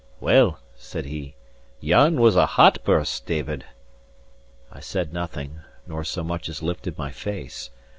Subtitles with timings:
[0.19, 1.35] "Well," said he,
[1.79, 3.65] "yon was a hot burst, David."
[4.71, 7.69] I said nothing, nor so much as lifted my face.